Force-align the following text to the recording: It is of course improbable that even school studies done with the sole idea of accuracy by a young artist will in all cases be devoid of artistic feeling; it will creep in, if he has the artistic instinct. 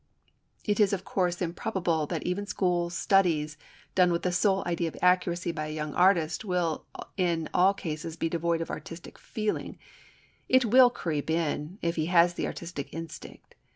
It 0.65 0.79
is 0.79 0.93
of 0.93 1.05
course 1.05 1.43
improbable 1.43 2.07
that 2.07 2.23
even 2.23 2.47
school 2.47 2.89
studies 2.89 3.55
done 3.93 4.11
with 4.11 4.23
the 4.23 4.31
sole 4.31 4.63
idea 4.65 4.87
of 4.87 4.97
accuracy 4.99 5.51
by 5.51 5.67
a 5.67 5.75
young 5.75 5.93
artist 5.93 6.43
will 6.43 6.87
in 7.17 7.47
all 7.53 7.75
cases 7.75 8.17
be 8.17 8.27
devoid 8.27 8.61
of 8.61 8.71
artistic 8.71 9.19
feeling; 9.19 9.77
it 10.49 10.65
will 10.65 10.89
creep 10.89 11.29
in, 11.29 11.77
if 11.83 11.97
he 11.97 12.07
has 12.07 12.33
the 12.33 12.47
artistic 12.47 12.91
instinct. 12.91 13.53